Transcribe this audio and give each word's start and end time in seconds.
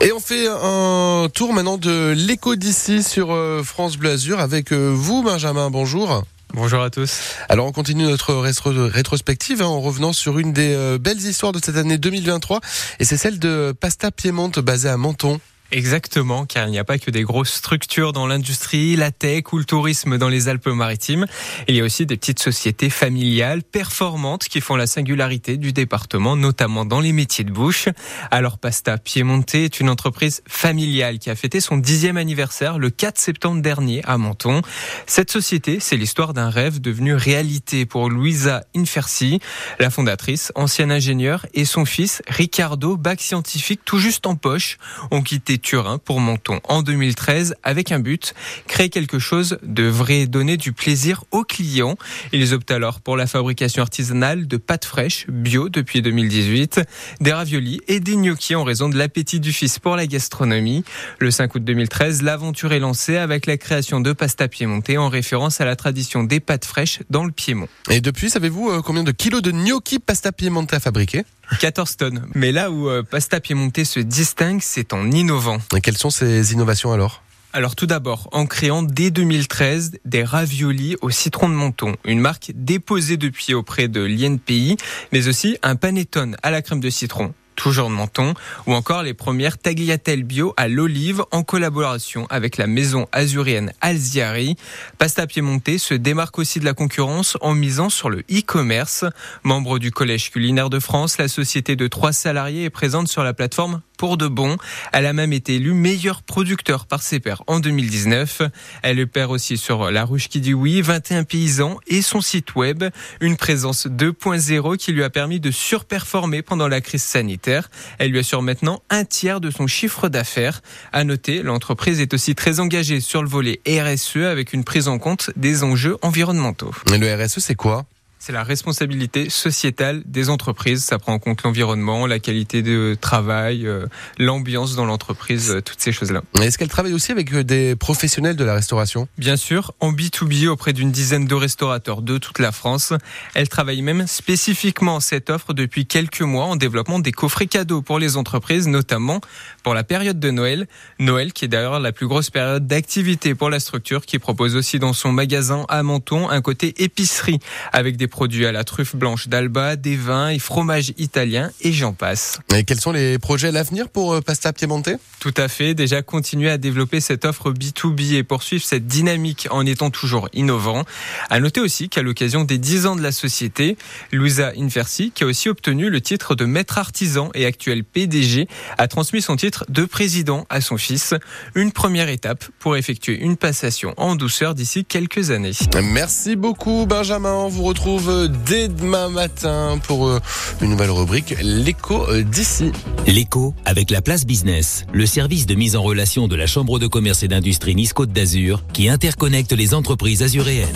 Et 0.00 0.12
on 0.12 0.20
fait 0.20 0.46
un 0.48 1.28
tour 1.34 1.52
maintenant 1.52 1.76
de 1.76 2.14
l'écho 2.16 2.54
d'ici 2.54 3.02
sur 3.02 3.32
euh, 3.32 3.64
France 3.64 3.96
Bleu 3.96 4.10
Azur 4.10 4.38
avec 4.38 4.72
euh, 4.72 4.92
vous, 4.94 5.24
Benjamin. 5.24 5.70
Bonjour. 5.70 6.22
Bonjour 6.54 6.82
à 6.82 6.90
tous. 6.90 7.20
Alors 7.48 7.66
on 7.66 7.72
continue 7.72 8.04
notre 8.04 8.34
rétrospective 8.34 9.60
hein, 9.60 9.66
en 9.66 9.80
revenant 9.80 10.12
sur 10.12 10.38
une 10.38 10.52
des 10.52 10.72
euh, 10.72 10.98
belles 10.98 11.20
histoires 11.20 11.50
de 11.50 11.58
cette 11.62 11.76
année 11.76 11.98
2023 11.98 12.60
et 13.00 13.04
c'est 13.04 13.16
celle 13.16 13.40
de 13.40 13.74
Pasta 13.78 14.12
Piemonte 14.12 14.60
basée 14.60 14.88
à 14.88 14.96
Menton. 14.96 15.40
Exactement, 15.70 16.46
car 16.46 16.66
il 16.66 16.70
n'y 16.70 16.78
a 16.78 16.84
pas 16.84 16.98
que 16.98 17.10
des 17.10 17.24
grosses 17.24 17.52
structures 17.52 18.14
dans 18.14 18.26
l'industrie, 18.26 18.96
la 18.96 19.10
tech 19.10 19.52
ou 19.52 19.58
le 19.58 19.66
tourisme 19.66 20.16
dans 20.16 20.30
les 20.30 20.48
Alpes-Maritimes. 20.48 21.26
Il 21.68 21.74
y 21.74 21.82
a 21.82 21.84
aussi 21.84 22.06
des 22.06 22.16
petites 22.16 22.38
sociétés 22.38 22.88
familiales 22.88 23.62
performantes 23.62 24.44
qui 24.44 24.62
font 24.62 24.76
la 24.76 24.86
singularité 24.86 25.58
du 25.58 25.74
département, 25.74 26.36
notamment 26.36 26.86
dans 26.86 27.00
les 27.00 27.12
métiers 27.12 27.44
de 27.44 27.50
bouche. 27.50 27.90
Alors 28.30 28.56
Pasta 28.56 28.96
Piemonte 28.96 29.54
est 29.54 29.78
une 29.78 29.90
entreprise 29.90 30.42
familiale 30.48 31.18
qui 31.18 31.28
a 31.28 31.36
fêté 31.36 31.60
son 31.60 31.76
dixième 31.76 32.16
anniversaire 32.16 32.78
le 32.78 32.88
4 32.88 33.18
septembre 33.18 33.60
dernier 33.60 34.02
à 34.06 34.16
Menton. 34.16 34.62
Cette 35.06 35.30
société, 35.30 35.80
c'est 35.80 35.98
l'histoire 35.98 36.32
d'un 36.32 36.48
rêve 36.48 36.80
devenu 36.80 37.12
réalité 37.12 37.84
pour 37.84 38.08
Luisa 38.08 38.64
Infersi, 38.74 39.38
la 39.78 39.90
fondatrice, 39.90 40.50
ancienne 40.54 40.90
ingénieure, 40.90 41.44
et 41.52 41.66
son 41.66 41.84
fils 41.84 42.22
Ricardo, 42.26 42.96
bac 42.96 43.20
scientifique 43.20 43.80
tout 43.84 43.98
juste 43.98 44.26
en 44.26 44.34
poche, 44.34 44.78
ont 45.10 45.20
quitté 45.20 45.57
Turin 45.58 45.98
pour 45.98 46.20
Menton 46.20 46.60
en 46.64 46.82
2013 46.82 47.54
avec 47.62 47.92
un 47.92 47.98
but, 47.98 48.34
créer 48.66 48.88
quelque 48.88 49.18
chose 49.18 49.58
de 49.62 49.84
vrai, 49.84 50.26
donner 50.26 50.56
du 50.56 50.72
plaisir 50.72 51.24
aux 51.30 51.44
clients. 51.44 51.96
Ils 52.32 52.54
optent 52.54 52.70
alors 52.70 53.00
pour 53.00 53.16
la 53.16 53.26
fabrication 53.26 53.82
artisanale 53.82 54.46
de 54.46 54.56
pâtes 54.56 54.84
fraîches 54.84 55.26
bio 55.28 55.68
depuis 55.68 56.02
2018, 56.02 56.80
des 57.20 57.32
raviolis 57.32 57.80
et 57.88 58.00
des 58.00 58.16
gnocchis 58.16 58.54
en 58.54 58.64
raison 58.64 58.88
de 58.88 58.96
l'appétit 58.96 59.40
du 59.40 59.52
fils 59.52 59.78
pour 59.78 59.96
la 59.96 60.06
gastronomie. 60.06 60.84
Le 61.18 61.30
5 61.30 61.54
août 61.54 61.64
2013, 61.64 62.22
l'aventure 62.22 62.72
est 62.72 62.80
lancée 62.80 63.16
avec 63.16 63.46
la 63.46 63.56
création 63.56 64.00
de 64.00 64.12
pasta 64.12 64.48
piémontais 64.48 64.96
en 64.96 65.08
référence 65.08 65.60
à 65.60 65.64
la 65.64 65.76
tradition 65.76 66.24
des 66.24 66.40
pâtes 66.40 66.64
fraîches 66.64 67.00
dans 67.10 67.24
le 67.24 67.32
Piémont. 67.32 67.68
Et 67.90 68.00
depuis, 68.00 68.30
savez-vous 68.30 68.70
euh, 68.70 68.82
combien 68.82 69.04
de 69.04 69.12
kilos 69.12 69.42
de 69.42 69.50
gnocchi 69.50 69.98
pasta 69.98 70.32
piémontais 70.32 70.76
à 70.76 70.80
fabriquer 70.80 71.24
14 71.60 71.96
tonnes. 71.96 72.26
Mais 72.34 72.52
là 72.52 72.70
où 72.70 72.88
euh, 72.88 73.02
Pasta 73.02 73.40
Piemonte 73.40 73.84
se 73.84 74.00
distingue, 74.00 74.60
c'est 74.62 74.92
en 74.92 75.10
innovant. 75.10 75.58
Et 75.76 75.80
quelles 75.80 75.96
sont 75.96 76.10
ces 76.10 76.52
innovations 76.52 76.92
alors? 76.92 77.22
Alors 77.54 77.74
tout 77.74 77.86
d'abord, 77.86 78.28
en 78.32 78.44
créant 78.44 78.82
dès 78.82 79.10
2013 79.10 79.92
des 80.04 80.22
raviolis 80.22 80.96
au 81.00 81.08
citron 81.08 81.48
de 81.48 81.54
Menton, 81.54 81.96
une 82.04 82.20
marque 82.20 82.52
déposée 82.54 83.16
depuis 83.16 83.54
auprès 83.54 83.88
de 83.88 84.02
l'INPI, 84.02 84.76
mais 85.12 85.28
aussi 85.28 85.56
un 85.62 85.74
panettone 85.74 86.36
à 86.42 86.50
la 86.50 86.60
crème 86.60 86.80
de 86.80 86.90
citron 86.90 87.32
toujours 87.58 87.90
de 87.90 87.94
Menton, 87.94 88.34
ou 88.66 88.72
encore 88.72 89.02
les 89.02 89.14
premières 89.14 89.58
tagliatelles 89.58 90.22
bio 90.22 90.54
à 90.56 90.68
l'olive 90.68 91.24
en 91.32 91.42
collaboration 91.42 92.26
avec 92.30 92.56
la 92.56 92.68
maison 92.68 93.08
azurienne 93.10 93.72
Alziari. 93.80 94.56
Pasta 94.96 95.26
Piemonte 95.26 95.76
se 95.76 95.94
démarque 95.94 96.38
aussi 96.38 96.60
de 96.60 96.64
la 96.64 96.72
concurrence 96.72 97.36
en 97.40 97.54
misant 97.54 97.90
sur 97.90 98.10
le 98.10 98.20
e-commerce. 98.30 99.04
Membre 99.42 99.80
du 99.80 99.90
Collège 99.90 100.30
culinaire 100.30 100.70
de 100.70 100.78
France, 100.78 101.18
la 101.18 101.26
société 101.26 101.74
de 101.74 101.88
trois 101.88 102.12
salariés 102.12 102.64
est 102.64 102.70
présente 102.70 103.08
sur 103.08 103.24
la 103.24 103.34
plateforme 103.34 103.82
pour 103.98 104.16
de 104.16 104.28
bon. 104.28 104.56
Elle 104.94 105.04
a 105.04 105.12
même 105.12 105.34
été 105.34 105.56
élue 105.56 105.74
meilleur 105.74 106.22
producteur 106.22 106.86
par 106.86 107.02
ses 107.02 107.20
pairs 107.20 107.42
en 107.46 107.60
2019. 107.60 108.42
Elle 108.82 109.00
opère 109.00 109.28
aussi 109.28 109.58
sur 109.58 109.90
La 109.90 110.06
Ruche 110.06 110.28
qui 110.28 110.40
dit 110.40 110.54
oui, 110.54 110.80
21 110.80 111.24
paysans 111.24 111.76
et 111.86 112.00
son 112.00 112.22
site 112.22 112.54
web. 112.54 112.84
Une 113.20 113.36
présence 113.36 113.86
2.0 113.86 114.76
qui 114.78 114.92
lui 114.92 115.04
a 115.04 115.10
permis 115.10 115.40
de 115.40 115.50
surperformer 115.50 116.40
pendant 116.40 116.68
la 116.68 116.80
crise 116.80 117.02
sanitaire. 117.02 117.70
Elle 117.98 118.12
lui 118.12 118.20
assure 118.20 118.40
maintenant 118.40 118.82
un 118.88 119.04
tiers 119.04 119.40
de 119.40 119.50
son 119.50 119.66
chiffre 119.66 120.08
d'affaires. 120.08 120.62
À 120.92 121.04
noter, 121.04 121.42
l'entreprise 121.42 122.00
est 122.00 122.14
aussi 122.14 122.34
très 122.34 122.60
engagée 122.60 123.00
sur 123.00 123.22
le 123.22 123.28
volet 123.28 123.60
RSE 123.66 124.16
avec 124.18 124.52
une 124.52 124.64
prise 124.64 124.88
en 124.88 124.98
compte 124.98 125.30
des 125.36 125.64
enjeux 125.64 125.98
environnementaux. 126.02 126.72
Et 126.92 126.98
le 126.98 127.12
RSE, 127.12 127.40
c'est 127.40 127.56
quoi? 127.56 127.84
C'est 128.18 128.32
la 128.32 128.42
responsabilité 128.42 129.30
sociétale 129.30 130.02
des 130.06 130.28
entreprises. 130.28 130.84
Ça 130.84 130.98
prend 130.98 131.14
en 131.14 131.18
compte 131.18 131.42
l'environnement, 131.42 132.06
la 132.06 132.18
qualité 132.18 132.62
de 132.62 132.96
travail, 133.00 133.66
euh, 133.66 133.86
l'ambiance 134.18 134.74
dans 134.74 134.84
l'entreprise, 134.84 135.50
euh, 135.50 135.62
toutes 135.62 135.80
ces 135.80 135.92
choses-là. 135.92 136.22
Est-ce 136.40 136.58
qu'elle 136.58 136.68
travaille 136.68 136.92
aussi 136.92 137.12
avec 137.12 137.32
euh, 137.32 137.44
des 137.44 137.76
professionnels 137.76 138.36
de 138.36 138.44
la 138.44 138.54
restauration? 138.54 139.08
Bien 139.18 139.36
sûr, 139.36 139.72
en 139.80 139.92
B2B 139.92 140.48
auprès 140.48 140.72
d'une 140.72 140.90
dizaine 140.90 141.26
de 141.26 141.34
restaurateurs 141.34 142.02
de 142.02 142.18
toute 142.18 142.38
la 142.38 142.52
France. 142.52 142.92
Elle 143.34 143.48
travaille 143.48 143.82
même 143.82 144.06
spécifiquement 144.06 145.00
cette 145.00 145.30
offre 145.30 145.54
depuis 145.54 145.86
quelques 145.86 146.22
mois 146.22 146.46
en 146.46 146.56
développement 146.56 146.98
des 146.98 147.12
coffrets 147.12 147.46
cadeaux 147.46 147.82
pour 147.82 147.98
les 147.98 148.16
entreprises, 148.16 148.66
notamment 148.66 149.20
pour 149.62 149.74
la 149.74 149.84
période 149.84 150.18
de 150.18 150.30
Noël. 150.30 150.66
Noël 150.98 151.32
qui 151.32 151.44
est 151.44 151.48
d'ailleurs 151.48 151.78
la 151.78 151.92
plus 151.92 152.08
grosse 152.08 152.30
période 152.30 152.66
d'activité 152.66 153.34
pour 153.34 153.50
la 153.50 153.60
structure 153.60 154.04
qui 154.04 154.18
propose 154.18 154.56
aussi 154.56 154.78
dans 154.78 154.92
son 154.92 155.12
magasin 155.12 155.64
à 155.68 155.82
Menton 155.82 156.28
un 156.28 156.40
côté 156.40 156.82
épicerie 156.82 157.38
avec 157.72 157.96
des 157.96 158.07
produits 158.08 158.46
à 158.46 158.52
la 158.52 158.64
truffe 158.64 158.96
blanche 158.96 159.28
d'Alba, 159.28 159.76
des 159.76 159.96
vins 159.96 160.30
et 160.30 160.38
fromages 160.38 160.92
italiens 160.98 161.50
et 161.60 161.72
j'en 161.72 161.92
passe. 161.92 162.38
Et 162.54 162.64
quels 162.64 162.80
sont 162.80 162.92
les 162.92 163.18
projets 163.18 163.48
à 163.48 163.52
l'avenir 163.52 163.88
pour 163.88 164.14
euh, 164.14 164.20
Pasta 164.20 164.52
Piemonte? 164.52 164.90
Tout 165.20 165.34
à 165.36 165.48
fait, 165.48 165.74
déjà 165.74 166.02
continuer 166.02 166.50
à 166.50 166.58
développer 166.58 167.00
cette 167.00 167.24
offre 167.24 167.52
B2B 167.52 168.14
et 168.14 168.22
poursuivre 168.22 168.64
cette 168.64 168.86
dynamique 168.86 169.48
en 169.50 169.66
étant 169.66 169.90
toujours 169.90 170.28
innovant. 170.32 170.84
À 171.30 171.40
noter 171.40 171.60
aussi 171.60 171.88
qu'à 171.88 172.02
l'occasion 172.02 172.44
des 172.44 172.58
10 172.58 172.86
ans 172.86 172.96
de 172.96 173.02
la 173.02 173.12
société, 173.12 173.76
Luisa 174.12 174.52
Infersi, 174.56 175.10
qui 175.14 175.24
a 175.24 175.26
aussi 175.26 175.48
obtenu 175.48 175.90
le 175.90 176.00
titre 176.00 176.34
de 176.34 176.44
maître 176.44 176.78
artisan 176.78 177.30
et 177.34 177.46
actuel 177.46 177.84
PDG, 177.84 178.48
a 178.78 178.88
transmis 178.88 179.22
son 179.22 179.36
titre 179.36 179.64
de 179.68 179.84
président 179.84 180.46
à 180.50 180.60
son 180.60 180.76
fils. 180.76 181.14
Une 181.54 181.72
première 181.72 182.08
étape 182.08 182.44
pour 182.58 182.76
effectuer 182.76 183.18
une 183.18 183.36
passation 183.36 183.94
en 183.96 184.14
douceur 184.14 184.54
d'ici 184.54 184.84
quelques 184.84 185.30
années. 185.30 185.52
Merci 185.82 186.36
beaucoup 186.36 186.86
Benjamin, 186.86 187.32
on 187.32 187.48
vous 187.48 187.64
retrouve 187.64 187.97
dès 188.46 188.68
demain 188.68 189.08
matin 189.08 189.78
pour 189.86 190.06
euh, 190.06 190.20
une 190.60 190.70
nouvelle 190.70 190.90
rubrique, 190.90 191.34
l'écho 191.42 192.06
d'ici. 192.22 192.70
L'écho 193.06 193.54
avec 193.64 193.90
la 193.90 194.02
place 194.02 194.24
business, 194.24 194.84
le 194.92 195.06
service 195.06 195.46
de 195.46 195.54
mise 195.54 195.76
en 195.76 195.82
relation 195.82 196.28
de 196.28 196.36
la 196.36 196.46
Chambre 196.46 196.78
de 196.78 196.86
commerce 196.86 197.22
et 197.22 197.28
d'industrie 197.28 197.74
Nice 197.74 197.92
Côte 197.92 198.12
d'Azur 198.12 198.62
qui 198.72 198.88
interconnecte 198.88 199.52
les 199.52 199.74
entreprises 199.74 200.22
azuréennes. 200.22 200.68